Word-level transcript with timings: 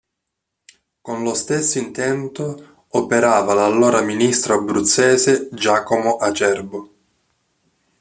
Con 1.03 1.21
lo 1.21 1.35
stesso 1.35 1.77
intento 1.77 2.85
operava 2.87 3.53
l'allora 3.53 4.01
ministro 4.01 4.55
abruzzese 4.55 5.47
Giacomo 5.51 6.15
Acerbo. 6.15 6.89